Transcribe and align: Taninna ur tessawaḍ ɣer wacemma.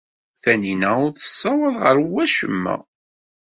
Taninna 0.41 0.89
ur 1.05 1.11
tessawaḍ 1.13 1.75
ɣer 1.83 1.97
wacemma. 2.11 2.75